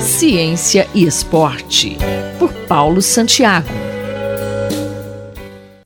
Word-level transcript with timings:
Ciência 0.00 0.88
e 0.94 1.04
Esporte, 1.04 1.96
por 2.38 2.52
Paulo 2.66 3.00
Santiago. 3.00 3.68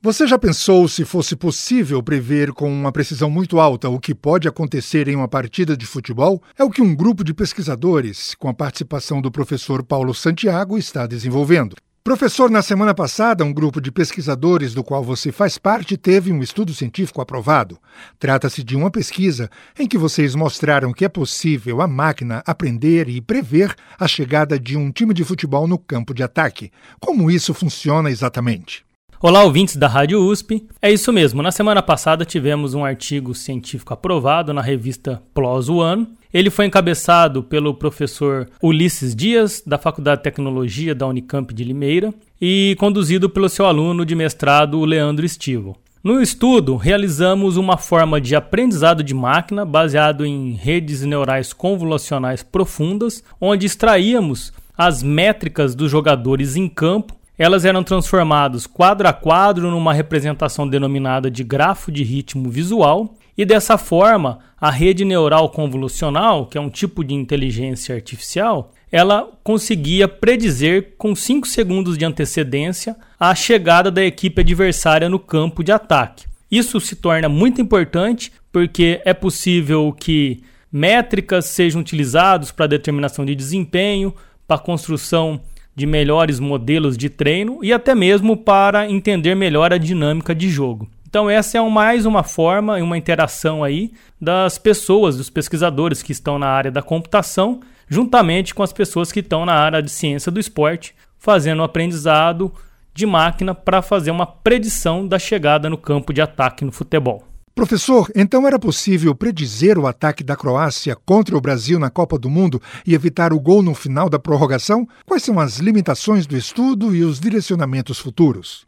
Você 0.01 0.27
já 0.27 0.39
pensou 0.39 0.87
se 0.87 1.05
fosse 1.05 1.35
possível 1.35 2.03
prever 2.03 2.53
com 2.53 2.71
uma 2.71 2.93
precisão 2.93 3.31
muito 3.31 3.59
alta 3.59 3.89
o 3.89 3.99
que 3.99 4.15
pode 4.15 4.47
acontecer 4.47 5.09
em 5.09 5.17
uma 5.17 5.27
partida 5.27 5.77
de 5.77 5.87
futebol? 5.87 6.43
É 6.59 6.63
o 6.63 6.69
que 6.69 6.83
um 6.83 6.95
grupo 6.95 7.25
de 7.25 7.33
pesquisadores, 7.33 8.35
com 8.35 8.49
a 8.49 8.55
participação 8.55 9.23
do 9.23 9.31
professor 9.31 9.83
Paulo 9.83 10.13
Santiago, 10.13 10.77
está 10.77 11.07
desenvolvendo. 11.07 11.75
Professor, 12.07 12.51
na 12.51 12.61
semana 12.61 12.93
passada, 12.93 13.47
um 13.47 13.51
grupo 13.51 13.81
de 13.81 13.91
pesquisadores 13.91 14.75
do 14.75 14.85
qual 14.85 15.03
você 15.03 15.33
faz 15.33 15.57
parte 15.57 15.97
teve 15.97 16.31
um 16.31 16.43
estudo 16.43 16.75
científico 16.75 17.23
aprovado. 17.23 17.79
Trata-se 18.19 18.63
de 18.63 18.77
uma 18.77 18.91
pesquisa 18.91 19.49
em 19.79 19.89
que 19.89 19.97
vocês 19.97 20.35
mostraram 20.35 20.93
que 20.93 21.07
é 21.07 21.09
possível 21.09 21.81
a 21.81 21.89
máquina 21.89 22.43
aprender 22.47 23.09
e 23.09 23.23
prever 23.23 23.75
a 23.99 24.07
chegada 24.07 24.59
de 24.59 24.77
um 24.77 24.93
time 24.93 25.15
de 25.15 25.25
futebol 25.25 25.67
no 25.67 25.79
campo 25.79 26.13
de 26.13 26.23
ataque. 26.23 26.71
Como 27.01 27.31
isso 27.31 27.55
funciona 27.55 28.11
exatamente? 28.11 28.85
Olá, 29.19 29.43
ouvintes 29.43 29.77
da 29.77 29.89
Rádio 29.89 30.21
USP. 30.21 30.69
É 30.83 30.93
isso 30.93 31.11
mesmo, 31.11 31.43
na 31.43 31.51
semana 31.51 31.83
passada 31.83 32.27
tivemos 32.27 32.75
um 32.75 32.85
artigo 32.85 33.35
científico 33.35 33.95
aprovado 33.95 34.53
na 34.53 34.61
revista 34.61 35.23
PLOS 35.33 35.71
ONE. 35.71 36.07
Ele 36.35 36.51
foi 36.51 36.67
encabeçado 36.67 37.45
pelo 37.45 37.73
professor 37.73 38.49
Ulisses 38.61 39.15
Dias, 39.15 39.63
da 39.65 39.79
Faculdade 39.79 40.19
de 40.19 40.25
Tecnologia 40.25 40.93
da 40.93 41.07
Unicamp 41.07 41.55
de 41.55 41.63
Limeira, 41.63 42.13
e 42.41 42.75
conduzido 42.77 43.31
pelo 43.31 43.49
seu 43.49 43.67
aluno 43.67 44.05
de 44.05 44.17
mestrado, 44.17 44.85
Leandro 44.85 45.25
Estivo. 45.25 45.77
No 46.03 46.21
estudo, 46.21 46.75
realizamos 46.75 47.57
uma 47.57 47.79
forma 47.79 48.21
de 48.21 48.35
aprendizado 48.35 49.05
de 49.05 49.15
máquina 49.15 49.65
baseado 49.65 50.27
em 50.27 50.55
redes 50.55 51.03
neurais 51.03 51.53
convolucionais 51.53 52.43
profundas, 52.43 53.23
onde 53.41 53.65
extraíamos 53.65 54.53
as 54.77 55.05
métricas 55.05 55.73
dos 55.77 55.89
jogadores 55.89 56.57
em 56.57 56.69
campo 56.69 57.15
elas 57.37 57.65
eram 57.65 57.83
transformadas 57.83 58.65
quadro 58.65 59.09
a 59.09 59.13
quadro 59.13 59.69
numa 59.69 59.93
representação 59.93 60.69
denominada 60.69 61.29
de 61.29 61.43
grafo 61.43 61.91
de 61.91 62.05
ritmo 62.05 62.49
visual, 62.49 63.13
e 63.37 63.45
dessa 63.45 63.77
forma, 63.77 64.39
a 64.61 64.71
rede 64.71 65.05
neural 65.05 65.51
convolucional, 65.51 66.47
que 66.47 66.57
é 66.57 66.61
um 66.61 66.71
tipo 66.71 67.03
de 67.05 67.15
inteligência 67.15 67.95
artificial, 67.95 68.73
ela 68.91 69.29
conseguia 69.43 70.07
predizer 70.07 70.95
com 70.97 71.17
5 71.17 71.49
segundos 71.49 71.99
de 71.99 72.05
antecedência 72.05 72.97
a 73.19 73.35
chegada 73.35 73.91
da 73.91 74.05
equipe 74.05 74.41
adversária 74.41 75.09
no 75.09 75.19
campo 75.19 75.65
de 75.65 75.73
ataque. 75.73 76.27
Isso 76.49 76.81
se 76.81 76.95
torna 76.95 77.29
muito 77.29 77.61
importante 77.61 78.31
porque 78.53 79.01
é 79.05 79.13
possível 79.13 79.93
que 79.93 80.43
métricas 80.71 81.47
sejam 81.47 81.81
utilizadas 81.81 82.53
para 82.53 82.69
determinação 82.69 83.25
de 83.25 83.35
desempenho, 83.35 84.15
para 84.47 84.59
construção 84.59 85.41
de 85.75 85.87
melhores 85.87 86.39
modelos 86.39 86.97
de 86.97 87.09
treino 87.09 87.59
e 87.63 87.73
até 87.73 87.97
mesmo 87.97 88.37
para 88.37 88.89
entender 88.89 89.35
melhor 89.35 89.73
a 89.73 89.79
dinâmica 89.79 90.33
de 90.33 90.49
jogo. 90.49 90.89
Então 91.15 91.31
essa 91.31 91.57
é 91.59 91.61
mais 91.71 92.07
uma 92.07 92.25
forma 92.25 92.77
e 92.77 92.83
uma 92.83 92.99
interação 92.99 93.63
aí 93.63 93.93
das 94.21 94.59
pessoas, 94.59 95.17
dos 95.17 95.31
pesquisadores 95.31 96.03
que 96.03 96.11
estão 96.11 96.41
na 96.41 96.49
área 96.49 96.73
da 96.73 96.83
computação, 96.83 97.61
juntamente 97.89 98.53
com 98.53 98.65
as 98.65 98.73
pessoas 98.73 99.13
que 99.13 99.21
estão 99.21 99.47
na 99.47 99.53
área 99.53 99.81
de 99.81 99.93
ciência 99.93 100.33
do 100.33 100.41
esporte, 100.41 100.93
fazendo 101.17 101.61
um 101.61 101.65
aprendizado 101.65 102.53
de 102.93 103.07
máquina 103.07 103.55
para 103.55 103.81
fazer 103.81 104.11
uma 104.11 104.27
predição 104.27 105.07
da 105.07 105.17
chegada 105.17 105.71
no 105.71 105.79
campo 105.79 106.13
de 106.13 106.21
ataque 106.21 106.65
no 106.65 106.73
futebol. 106.73 107.23
Professor, 107.55 108.11
então 108.17 108.45
era 108.45 108.59
possível 108.59 109.15
predizer 109.15 109.79
o 109.79 109.87
ataque 109.87 110.25
da 110.25 110.35
Croácia 110.35 110.97
contra 111.07 111.39
o 111.39 111.41
Brasil 111.41 111.79
na 111.79 111.91
Copa 111.91 112.19
do 112.19 112.29
Mundo 112.29 112.61
e 112.85 112.93
evitar 112.93 113.33
o 113.33 113.39
gol 113.39 113.63
no 113.63 113.73
final 113.73 114.11
da 114.11 114.19
prorrogação? 114.19 114.85
Quais 115.07 115.23
são 115.23 115.39
as 115.39 115.59
limitações 115.59 116.27
do 116.27 116.37
estudo 116.37 116.93
e 116.93 117.05
os 117.05 117.21
direcionamentos 117.21 118.01
futuros? 118.01 118.67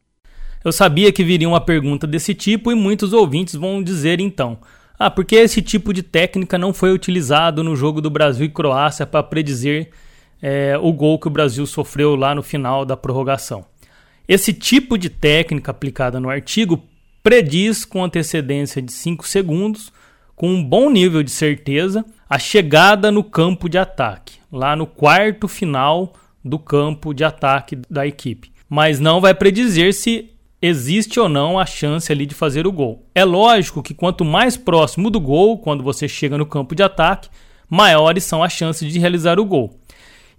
Eu 0.64 0.72
sabia 0.72 1.12
que 1.12 1.24
viria 1.24 1.48
uma 1.48 1.60
pergunta 1.60 2.06
desse 2.06 2.34
tipo 2.34 2.72
e 2.72 2.74
muitos 2.74 3.12
ouvintes 3.12 3.54
vão 3.54 3.82
dizer 3.82 4.20
então: 4.20 4.58
ah, 4.98 5.10
por 5.10 5.24
que 5.24 5.36
esse 5.36 5.60
tipo 5.60 5.92
de 5.92 6.02
técnica 6.02 6.56
não 6.56 6.72
foi 6.72 6.92
utilizado 6.92 7.62
no 7.62 7.76
jogo 7.76 8.00
do 8.00 8.10
Brasil 8.10 8.46
e 8.46 8.50
Croácia 8.50 9.06
para 9.06 9.22
predizer 9.22 9.90
é, 10.40 10.76
o 10.78 10.92
gol 10.92 11.18
que 11.18 11.28
o 11.28 11.30
Brasil 11.30 11.66
sofreu 11.66 12.16
lá 12.16 12.34
no 12.34 12.42
final 12.42 12.84
da 12.84 12.96
prorrogação? 12.96 13.64
Esse 14.26 14.52
tipo 14.52 14.96
de 14.98 15.08
técnica 15.08 15.70
aplicada 15.70 16.18
no 16.18 16.30
artigo 16.30 16.82
prediz 17.22 17.84
com 17.84 18.02
antecedência 18.02 18.80
de 18.80 18.92
5 18.92 19.26
segundos, 19.26 19.92
com 20.34 20.48
um 20.48 20.64
bom 20.64 20.90
nível 20.90 21.22
de 21.22 21.30
certeza, 21.30 22.04
a 22.28 22.38
chegada 22.38 23.10
no 23.10 23.22
campo 23.22 23.68
de 23.68 23.78
ataque, 23.78 24.38
lá 24.50 24.74
no 24.74 24.86
quarto 24.86 25.46
final 25.46 26.14
do 26.44 26.58
campo 26.58 27.12
de 27.12 27.24
ataque 27.24 27.78
da 27.90 28.06
equipe. 28.06 28.52
Mas 28.68 28.98
não 28.98 29.20
vai 29.20 29.34
predizer 29.34 29.92
se 29.92 30.30
existe 30.60 31.20
ou 31.20 31.28
não 31.28 31.58
a 31.58 31.66
chance 31.66 32.10
ali 32.10 32.26
de 32.26 32.34
fazer 32.34 32.66
o 32.66 32.72
gol. 32.72 33.06
É 33.14 33.24
lógico 33.24 33.82
que 33.82 33.94
quanto 33.94 34.24
mais 34.24 34.56
próximo 34.56 35.10
do 35.10 35.20
gol, 35.20 35.58
quando 35.58 35.82
você 35.82 36.08
chega 36.08 36.38
no 36.38 36.46
campo 36.46 36.74
de 36.74 36.82
ataque, 36.82 37.28
maiores 37.68 38.24
são 38.24 38.42
as 38.42 38.52
chances 38.52 38.92
de 38.92 38.98
realizar 38.98 39.38
o 39.38 39.44
gol. 39.44 39.78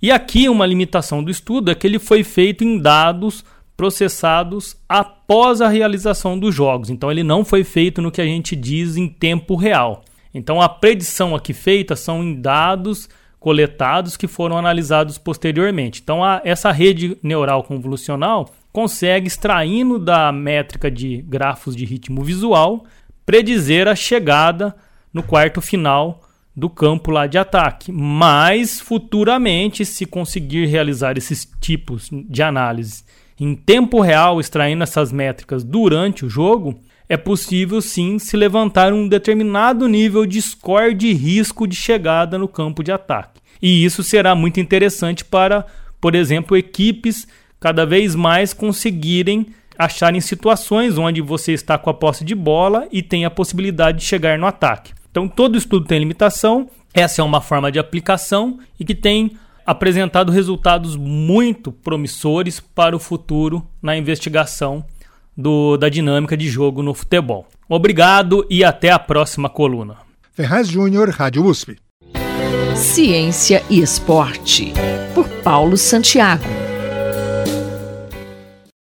E 0.02 0.12
aqui 0.12 0.48
uma 0.48 0.66
limitação 0.66 1.24
do 1.24 1.32
estudo 1.32 1.72
é 1.72 1.76
que 1.76 1.88
ele 1.88 2.00
foi 2.00 2.24
feito 2.24 2.64
em 2.64 2.78
dados 2.78 3.44
processados 3.76 4.76
após 4.90 5.62
a 5.62 5.68
realização 5.68 6.38
dos 6.38 6.54
jogos. 6.54 6.90
Então 6.90 7.12
ele 7.12 7.24
não 7.24 7.46
foi 7.46 7.64
feito 7.64 8.02
no 8.02 8.12
que 8.12 8.22
a 8.22 8.26
gente 8.26 8.56
diz 8.56 8.98
em 8.98 9.08
tempo 9.08 9.56
real. 9.56 10.04
Então 10.34 10.62
a 10.62 10.68
predição 10.68 11.36
aqui 11.36 11.54
feita 11.54 11.96
são 11.96 12.24
em 12.24 12.40
dados 12.40 13.08
coletados 13.40 14.18
que 14.18 14.28
foram 14.28 14.58
analisados 14.58 15.18
posteriormente. 15.18 16.02
Então 16.02 16.24
a, 16.24 16.42
essa 16.44 16.72
rede 16.72 17.18
neural 17.22 17.64
convolucional 17.64 18.50
consegue 18.72 19.28
extraindo 19.28 20.00
da 20.00 20.32
métrica 20.32 20.90
de 20.90 21.22
grafos 21.22 21.76
de 21.76 21.86
ritmo 21.86 22.24
visual 22.24 22.86
predizer 23.26 23.88
a 23.88 23.96
chegada 23.96 24.76
no 25.14 25.22
quarto 25.22 25.62
final 25.62 26.22
do 26.56 26.70
campo 26.70 27.12
lá 27.12 27.28
de 27.28 27.38
ataque. 27.38 27.92
Mas 27.92 28.80
futuramente, 28.80 29.86
se 29.86 30.06
conseguir 30.06 30.66
realizar 30.66 31.18
esses 31.18 31.48
tipos 31.60 32.10
de 32.12 32.42
análise 32.42 33.04
em 33.40 33.54
tempo 33.54 34.02
real, 34.02 34.40
extraindo 34.40 34.84
essas 34.84 35.12
métricas 35.12 35.64
durante 35.64 36.26
o 36.26 36.30
jogo, 36.30 36.80
é 37.10 37.16
possível 37.16 37.82
sim 37.82 38.20
se 38.20 38.36
levantar 38.36 38.92
um 38.94 39.08
determinado 39.08 39.88
nível 39.88 40.26
de 40.26 40.42
score 40.42 40.94
de 40.94 41.14
risco 41.14 41.68
de 41.68 41.76
chegada 41.76 42.38
no 42.38 42.48
campo 42.48 42.84
de 42.84 42.92
ataque. 42.92 43.40
E 43.62 43.84
isso 43.84 44.04
será 44.04 44.36
muito 44.36 44.60
interessante 44.60 45.24
para, 45.24 45.66
por 46.02 46.16
exemplo, 46.16 46.58
equipes 46.58 47.28
cada 47.60 47.86
vez 47.86 48.14
mais 48.14 48.54
conseguirem 48.54 49.48
achar 49.78 50.14
em 50.14 50.22
situações 50.22 50.98
onde 50.98 51.22
você 51.22 51.54
está 51.54 51.78
com 51.78 51.90
a 51.90 51.94
posse 51.94 52.26
de 52.26 52.36
bola 52.36 52.88
e 52.92 53.02
tem 53.02 53.26
a 53.26 53.32
possibilidade 53.32 54.00
de 54.00 54.06
chegar 54.06 54.38
no 54.38 54.48
ataque. 54.48 54.94
Então, 55.10 55.28
todo 55.28 55.58
estudo 55.58 55.86
tem 55.86 56.00
limitação, 56.00 56.70
essa 56.94 57.22
é 57.22 57.24
uma 57.24 57.42
forma 57.42 57.72
de 57.72 57.80
aplicação 57.80 58.60
e 58.80 58.86
que 58.86 58.96
tem 58.96 59.38
apresentado 59.66 60.32
resultados 60.32 60.96
muito 60.96 61.72
promissores 61.72 62.60
para 62.60 62.96
o 62.96 63.00
futuro 63.00 63.66
na 63.82 63.98
investigação 63.98 64.86
do, 65.38 65.78
da 65.78 65.88
dinâmica 65.88 66.36
de 66.36 66.50
jogo 66.50 66.82
no 66.82 66.94
futebol. 66.94 67.46
Obrigado 67.70 68.46
e 68.50 68.64
até 68.64 68.90
a 68.90 68.98
próxima 68.98 69.50
coluna. 69.50 69.98
Ferraz 70.34 70.68
Júnior, 70.68 71.10
Rádio 71.10 71.46
USP. 71.46 71.78
Ciência 72.76 73.64
e 73.70 73.80
Esporte, 73.80 74.74
por 75.14 75.28
Paulo 75.44 75.78
Santiago. 75.78 76.67